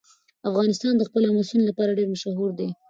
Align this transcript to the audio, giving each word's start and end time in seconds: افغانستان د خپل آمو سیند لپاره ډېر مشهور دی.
افغانستان 0.49 0.93
د 0.97 1.01
خپل 1.09 1.21
آمو 1.29 1.47
سیند 1.49 1.63
لپاره 1.69 1.95
ډېر 1.97 2.07
مشهور 2.13 2.49
دی. 2.59 2.69